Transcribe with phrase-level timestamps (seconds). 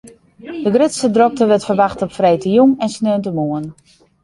[0.63, 3.65] De grutste drokte wurdt ferwachte op freedtejûn en sneontemoarn.